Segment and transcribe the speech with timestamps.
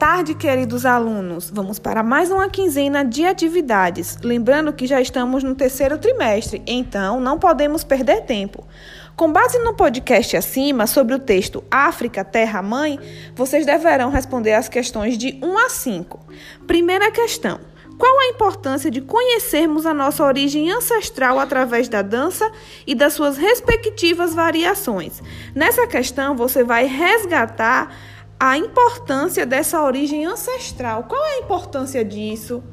[0.00, 1.50] tarde, queridos alunos.
[1.50, 4.16] Vamos para mais uma quinzena de atividades.
[4.22, 8.66] Lembrando que já estamos no terceiro trimestre, então não podemos perder tempo.
[9.14, 12.98] Com base no podcast acima sobre o texto África, Terra Mãe,
[13.34, 16.18] vocês deverão responder as questões de 1 a 5.
[16.66, 17.60] Primeira questão:
[17.98, 22.50] Qual a importância de conhecermos a nossa origem ancestral através da dança
[22.86, 25.22] e das suas respectivas variações?
[25.54, 27.94] Nessa questão, você vai resgatar
[28.40, 31.04] a importância dessa origem ancestral.
[31.04, 32.64] Qual é a importância disso?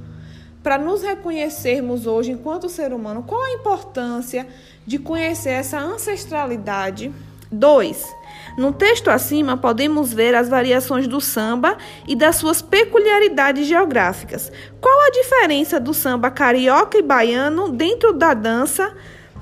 [0.63, 4.47] Para nos reconhecermos hoje enquanto ser humano, qual a importância
[4.85, 7.13] de conhecer essa ancestralidade?
[7.51, 8.15] 2.
[8.57, 14.51] No texto acima, podemos ver as variações do samba e das suas peculiaridades geográficas.
[14.79, 18.93] Qual a diferença do samba carioca e baiano dentro da dança?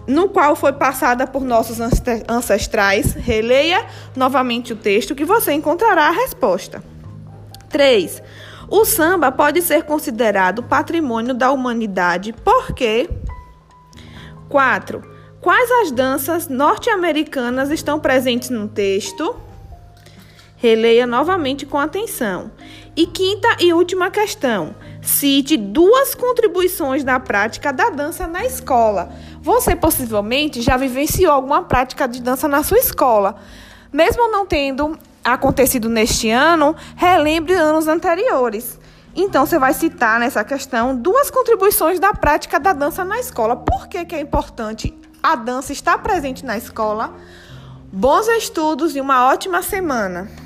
[0.08, 1.80] No qual foi passada por nossos
[2.28, 3.14] ancestrais.
[3.14, 6.84] Releia novamente o texto que você encontrará a resposta.
[7.70, 8.22] 3.
[8.70, 13.10] O samba pode ser considerado patrimônio da humanidade porque
[14.50, 15.16] 4.
[15.42, 19.36] Quais as danças norte-americanas estão presentes no texto?
[20.58, 22.50] Releia novamente com atenção.
[22.96, 24.74] E quinta e última questão.
[25.06, 29.12] Cite duas contribuições da prática da dança na escola.
[29.40, 33.36] Você possivelmente já vivenciou alguma prática de dança na sua escola.
[33.94, 38.80] Mesmo não tendo acontecido neste ano, relembre anos anteriores.
[39.16, 43.56] Então, você vai citar nessa questão duas contribuições da prática da dança na escola.
[43.56, 47.14] Por que, que é importante a dança estar presente na escola?
[47.94, 50.45] Bons estudos e uma ótima semana!